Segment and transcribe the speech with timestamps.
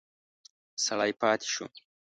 [0.85, 1.65] سړی پاتې شو.